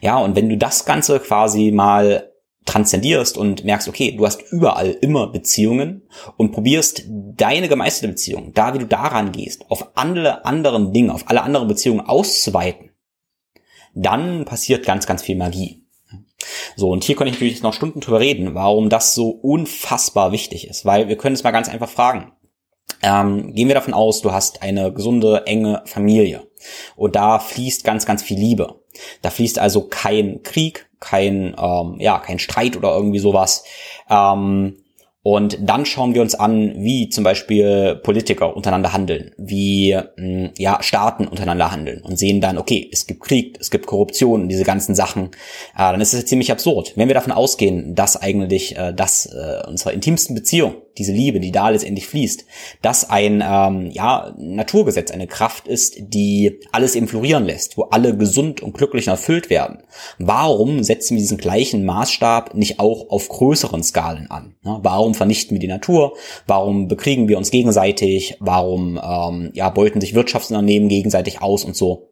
ja 0.00 0.18
und 0.18 0.36
wenn 0.36 0.48
du 0.48 0.56
das 0.56 0.84
Ganze 0.84 1.20
quasi 1.20 1.70
mal 1.70 2.30
transzendierst 2.66 3.38
und 3.38 3.64
merkst, 3.64 3.88
okay, 3.88 4.12
du 4.12 4.26
hast 4.26 4.42
überall 4.52 4.90
immer 4.90 5.28
Beziehungen 5.28 6.02
und 6.36 6.52
probierst 6.52 7.04
deine 7.08 7.68
gemeisterte 7.68 8.12
Beziehung, 8.12 8.52
da 8.52 8.74
wie 8.74 8.78
du 8.78 8.86
daran 8.86 9.32
gehst, 9.32 9.64
auf 9.70 9.96
alle 9.96 10.44
anderen 10.44 10.92
Dinge, 10.92 11.14
auf 11.14 11.28
alle 11.28 11.42
anderen 11.42 11.68
Beziehungen 11.68 12.00
auszuweiten, 12.00 12.90
dann 13.94 14.44
passiert 14.44 14.86
ganz, 14.86 15.06
ganz 15.06 15.22
viel 15.22 15.36
Magie. 15.36 15.86
So, 16.76 16.90
und 16.90 17.04
hier 17.04 17.16
kann 17.16 17.26
ich 17.26 17.34
natürlich 17.34 17.62
noch 17.62 17.74
Stunden 17.74 18.00
drüber 18.00 18.20
reden, 18.20 18.54
warum 18.54 18.88
das 18.88 19.14
so 19.14 19.30
unfassbar 19.30 20.32
wichtig 20.32 20.68
ist, 20.68 20.84
weil 20.84 21.08
wir 21.08 21.16
können 21.16 21.34
es 21.34 21.42
mal 21.42 21.50
ganz 21.50 21.68
einfach 21.68 21.88
fragen. 21.88 22.32
Ähm, 23.02 23.54
gehen 23.54 23.68
wir 23.68 23.74
davon 23.74 23.94
aus, 23.94 24.20
du 24.20 24.32
hast 24.32 24.62
eine 24.62 24.92
gesunde, 24.92 25.46
enge 25.46 25.82
Familie 25.86 26.46
und 26.96 27.16
da 27.16 27.38
fließt 27.38 27.84
ganz, 27.84 28.06
ganz 28.06 28.22
viel 28.22 28.38
Liebe. 28.38 28.80
Da 29.22 29.30
fließt 29.30 29.58
also 29.58 29.88
kein 29.88 30.42
Krieg, 30.42 30.88
kein, 31.00 31.56
ähm, 31.58 31.96
ja, 31.98 32.18
kein 32.18 32.38
Streit 32.38 32.76
oder 32.76 32.94
irgendwie 32.94 33.18
sowas. 33.18 33.64
Ähm, 34.10 34.76
und 35.22 35.58
dann 35.60 35.84
schauen 35.84 36.14
wir 36.14 36.22
uns 36.22 36.34
an, 36.34 36.76
wie 36.78 37.10
zum 37.10 37.24
Beispiel 37.24 38.00
Politiker 38.02 38.56
untereinander 38.56 38.94
handeln, 38.94 39.32
wie 39.36 39.94
hm, 40.16 40.52
ja, 40.56 40.82
Staaten 40.82 41.28
untereinander 41.28 41.70
handeln 41.70 42.00
und 42.00 42.18
sehen 42.18 42.40
dann, 42.40 42.56
okay, 42.56 42.88
es 42.90 43.06
gibt 43.06 43.20
Krieg, 43.20 43.58
es 43.60 43.70
gibt 43.70 43.86
Korruption 43.86 44.42
und 44.42 44.48
diese 44.48 44.64
ganzen 44.64 44.94
Sachen. 44.94 45.26
Äh, 45.74 45.92
dann 45.92 46.00
ist 46.00 46.14
es 46.14 46.24
ziemlich 46.24 46.50
absurd. 46.50 46.94
Wenn 46.96 47.08
wir 47.08 47.14
davon 47.14 47.32
ausgehen, 47.32 47.94
dass 47.94 48.16
eigentlich 48.16 48.78
äh, 48.78 48.94
das 48.94 49.26
äh, 49.26 49.66
unserer 49.68 49.92
intimsten 49.92 50.34
Beziehung 50.34 50.76
diese 51.00 51.12
Liebe, 51.12 51.40
die 51.40 51.50
da 51.50 51.70
letztendlich 51.70 52.06
fließt, 52.06 52.44
dass 52.82 53.08
ein 53.08 53.42
ähm, 53.44 53.90
ja, 53.90 54.34
Naturgesetz, 54.38 55.10
eine 55.10 55.26
Kraft 55.26 55.66
ist, 55.66 55.96
die 55.98 56.60
alles 56.72 56.94
eben 56.94 57.08
florieren 57.08 57.46
lässt, 57.46 57.76
wo 57.76 57.84
alle 57.84 58.16
gesund 58.16 58.60
und 58.60 58.74
glücklich 58.74 59.06
und 59.06 59.12
erfüllt 59.12 59.50
werden. 59.50 59.82
Warum 60.18 60.82
setzen 60.82 61.16
wir 61.16 61.22
diesen 61.22 61.38
gleichen 61.38 61.84
Maßstab 61.84 62.54
nicht 62.54 62.78
auch 62.78 63.08
auf 63.10 63.28
größeren 63.28 63.82
Skalen 63.82 64.30
an? 64.30 64.54
Ja, 64.62 64.78
warum 64.82 65.14
vernichten 65.14 65.54
wir 65.54 65.60
die 65.60 65.66
Natur? 65.66 66.16
Warum 66.46 66.86
bekriegen 66.86 67.28
wir 67.28 67.38
uns 67.38 67.50
gegenseitig? 67.50 68.36
Warum 68.38 69.00
ähm, 69.02 69.50
ja, 69.54 69.70
beuten 69.70 70.00
sich 70.00 70.14
Wirtschaftsunternehmen 70.14 70.88
gegenseitig 70.88 71.40
aus 71.42 71.64
und 71.64 71.74
so? 71.74 72.09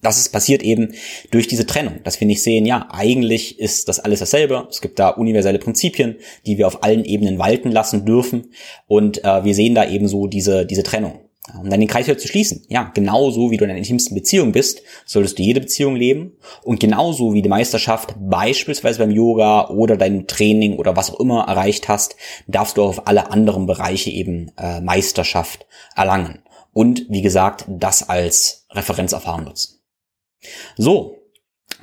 Das 0.00 0.18
ist 0.18 0.28
passiert 0.28 0.62
eben 0.62 0.94
durch 1.32 1.48
diese 1.48 1.66
Trennung, 1.66 2.00
dass 2.04 2.20
wir 2.20 2.26
nicht 2.26 2.42
sehen, 2.42 2.66
ja, 2.66 2.88
eigentlich 2.90 3.58
ist 3.58 3.88
das 3.88 3.98
alles 3.98 4.20
dasselbe. 4.20 4.68
Es 4.70 4.80
gibt 4.80 4.98
da 4.98 5.08
universelle 5.08 5.58
Prinzipien, 5.58 6.16
die 6.46 6.56
wir 6.56 6.68
auf 6.68 6.84
allen 6.84 7.04
Ebenen 7.04 7.38
walten 7.38 7.72
lassen 7.72 8.04
dürfen. 8.04 8.52
Und 8.86 9.24
äh, 9.24 9.44
wir 9.44 9.54
sehen 9.54 9.74
da 9.74 9.88
eben 9.88 10.06
so 10.06 10.28
diese, 10.28 10.66
diese 10.66 10.84
Trennung. 10.84 11.20
Um 11.58 11.70
dann 11.70 11.80
den 11.80 11.88
Kreis 11.88 12.06
wieder 12.06 12.18
zu 12.18 12.28
schließen. 12.28 12.64
Ja, 12.68 12.90
genauso 12.94 13.50
wie 13.50 13.56
du 13.56 13.64
in 13.64 13.70
einer 13.70 13.78
intimsten 13.78 14.14
Beziehung 14.14 14.52
bist, 14.52 14.82
solltest 15.06 15.38
du 15.38 15.42
jede 15.42 15.60
Beziehung 15.60 15.96
leben. 15.96 16.36
Und 16.62 16.78
genauso 16.78 17.32
wie 17.32 17.42
die 17.42 17.48
Meisterschaft 17.48 18.14
beispielsweise 18.18 18.98
beim 18.98 19.10
Yoga 19.10 19.68
oder 19.68 19.96
deinem 19.96 20.26
Training 20.26 20.76
oder 20.76 20.94
was 20.94 21.10
auch 21.10 21.20
immer 21.20 21.44
erreicht 21.48 21.88
hast, 21.88 22.16
darfst 22.46 22.76
du 22.76 22.82
auch 22.82 22.88
auf 22.88 23.08
alle 23.08 23.30
anderen 23.30 23.66
Bereiche 23.66 24.10
eben 24.10 24.52
äh, 24.58 24.80
Meisterschaft 24.80 25.66
erlangen. 25.96 26.40
Und 26.74 27.06
wie 27.08 27.22
gesagt, 27.22 27.64
das 27.66 28.08
als 28.08 28.66
Referenzerfahrung 28.70 29.44
nutzen. 29.44 29.77
So, 30.76 31.18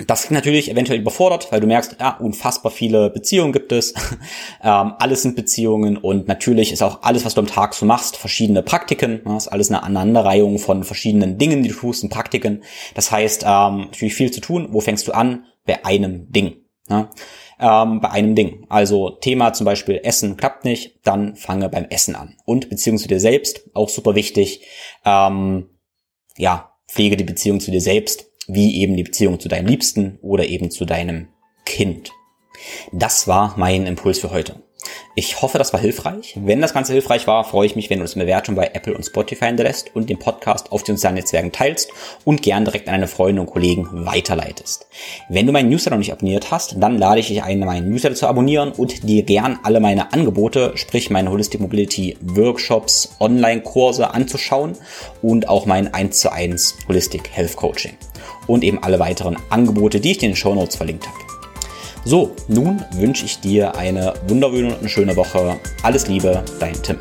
das 0.08 0.24
klingt 0.24 0.34
natürlich 0.34 0.70
eventuell 0.70 1.00
überfordert, 1.00 1.52
weil 1.52 1.62
du 1.62 1.68
merkst, 1.68 1.98
ja, 2.00 2.18
unfassbar 2.18 2.72
viele 2.72 3.10
Beziehungen 3.10 3.54
gibt 3.54 3.72
es. 3.72 3.94
ähm, 4.64 4.94
alles 5.00 5.22
sind 5.22 5.38
Beziehungen 5.38 5.96
und 5.96 6.28
natürlich 6.28 6.74
ist 6.74 6.84
auch 6.84 7.04
alles, 7.04 7.24
was 7.24 7.34
du 7.34 7.42
am 7.42 7.48
Tag 7.48 7.74
so 7.74 7.86
machst, 7.86 8.18
verschiedene 8.18 8.62
Praktiken. 8.62 9.22
Das 9.24 9.46
ist 9.46 9.52
alles 9.52 9.70
eine 9.70 9.84
Aneinanderreihung 9.84 10.60
von 10.60 10.84
verschiedenen 10.84 11.38
Dingen, 11.38 11.64
die 11.64 11.70
du 11.70 11.76
tust 11.76 12.04
und 12.04 12.10
Praktiken. 12.10 12.64
Das 12.94 13.10
heißt, 13.10 13.44
ähm, 13.44 13.86
natürlich 13.86 14.16
viel 14.16 14.32
zu 14.32 14.42
tun. 14.42 14.68
Wo 14.72 14.82
fängst 14.82 15.08
du 15.08 15.14
an? 15.14 15.46
Bei 15.66 15.86
einem 15.86 16.30
Ding. 16.30 16.58
Ja? 16.90 17.10
Ähm, 17.58 18.02
bei 18.02 18.10
einem 18.10 18.36
Ding. 18.36 18.66
Also 18.68 19.12
Thema 19.12 19.54
zum 19.54 19.64
Beispiel 19.64 20.02
Essen 20.04 20.36
klappt 20.36 20.66
nicht, 20.66 21.00
dann 21.06 21.38
fange 21.38 21.70
beim 21.70 21.86
Essen 21.86 22.16
an. 22.16 22.36
Und 22.44 22.70
Beziehung 22.70 22.98
zu 22.98 23.08
dir 23.08 23.22
selbst, 23.22 23.70
auch 23.74 23.88
super 23.88 24.14
wichtig. 24.14 24.66
Ähm, 25.06 25.70
ja, 26.36 26.74
pflege 26.90 27.16
die 27.16 27.24
Beziehung 27.24 27.62
zu 27.62 27.72
dir 27.72 27.82
selbst 27.82 28.26
wie 28.48 28.82
eben 28.82 28.96
die 28.96 29.04
Beziehung 29.04 29.40
zu 29.40 29.50
deinem 29.50 29.68
Liebsten 29.68 30.20
oder 30.22 30.46
eben 30.46 30.72
zu 30.72 30.86
deinem 30.86 31.28
Kind. 31.66 32.12
Das 32.92 33.28
war 33.28 33.56
mein 33.58 33.86
Impuls 33.86 34.20
für 34.20 34.32
heute. 34.32 34.56
Ich 35.16 35.42
hoffe, 35.42 35.58
das 35.58 35.74
war 35.74 35.80
hilfreich. 35.80 36.38
Wenn 36.40 36.62
das 36.62 36.74
Ganze 36.74 36.94
hilfreich 36.94 37.26
war, 37.26 37.44
freue 37.44 37.66
ich 37.66 37.76
mich, 37.76 37.90
wenn 37.90 38.00
du 38.00 38.04
das 38.04 38.16
Bewertung 38.16 38.56
bei 38.56 38.72
Apple 38.74 38.94
und 38.94 39.04
Spotify 39.04 39.46
hinterlässt 39.46 39.96
und 39.96 40.10
den 40.10 40.20
Podcast 40.20 40.72
auf 40.72 40.84
den 40.84 40.96
sozialen 40.96 41.16
Netzwerken 41.16 41.52
teilst 41.52 41.90
und 42.26 42.42
gern 42.42 42.66
direkt 42.66 42.88
an 42.88 42.96
deine 42.96 43.08
Freunde 43.08 43.42
und 43.42 43.48
Kollegen 43.48 43.88
weiterleitest. 44.06 44.88
Wenn 45.30 45.48
du 45.48 45.54
meinen 45.54 45.70
Newsletter 45.70 45.96
noch 45.96 46.00
nicht 46.00 46.12
abonniert 46.12 46.52
hast, 46.52 46.76
dann 46.80 46.98
lade 46.98 47.22
ich 47.22 47.28
dich 47.28 47.44
ein, 47.44 47.60
meinen 47.60 47.90
Newsletter 47.90 48.16
zu 48.16 48.28
abonnieren 48.28 48.72
und 48.74 49.08
dir 49.08 49.24
gern 49.24 49.60
alle 49.64 49.80
meine 49.80 50.12
Angebote, 50.14 50.74
sprich 50.76 51.10
meine 51.10 51.32
Holistic 51.32 51.62
Mobility 51.62 52.18
Workshops, 52.22 53.16
Online-Kurse 53.20 54.14
anzuschauen 54.14 54.76
und 55.22 55.48
auch 55.48 55.66
mein 55.66 55.94
1 55.94 56.20
zu 56.20 56.32
1 56.32 56.76
Holistic 56.88 57.30
Health 57.32 57.56
Coaching 57.56 57.94
und 58.48 58.64
eben 58.64 58.82
alle 58.84 59.00
weiteren 59.00 59.38
Angebote, 59.50 60.00
die 60.00 60.12
ich 60.12 60.24
in 60.24 60.32
den 60.32 60.36
Show 60.36 60.54
Notes 60.56 60.76
verlinkt 60.76 61.06
habe. 61.08 61.18
So, 62.04 62.36
nun 62.48 62.84
wünsche 62.94 63.26
ich 63.26 63.40
dir 63.40 63.76
eine 63.76 64.14
wunderschöne 64.28 64.76
und 64.76 64.90
schöne 64.90 65.16
Woche. 65.16 65.60
Alles 65.82 66.08
Liebe, 66.08 66.44
dein 66.60 66.74
Tim. 66.84 66.98